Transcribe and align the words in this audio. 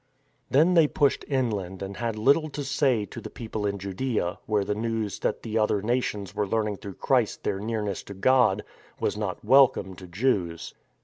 Then 0.49 0.73
they 0.73 0.87
pushed 0.87 1.23
inland 1.27 1.83
and 1.83 1.97
had 1.97 2.15
little 2.17 2.49
to 2.49 2.63
say 2.63 3.05
to 3.05 3.21
the 3.21 3.29
people 3.29 3.67
in 3.67 3.77
Judaea, 3.77 4.39
where 4.47 4.63
the 4.63 4.73
news 4.73 5.19
that 5.19 5.43
the 5.43 5.59
other 5.59 5.79
nations 5.83 6.33
were 6.33 6.47
learning 6.47 6.77
through 6.77 6.95
Christ 6.95 7.43
their 7.43 7.59
nearness 7.59 8.01
to 8.05 8.15
God 8.15 8.63
was 8.99 9.15
not 9.15 9.45
welcome 9.45 9.95
to 9.97 10.07
Jews. 10.07 10.73